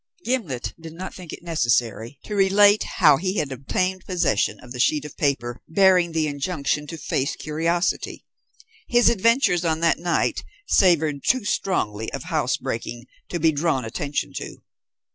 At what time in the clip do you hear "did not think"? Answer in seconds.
0.79-1.31